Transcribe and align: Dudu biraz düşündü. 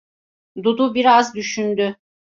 Dudu 0.63 0.93
biraz 0.95 1.35
düşündü. 1.35 1.95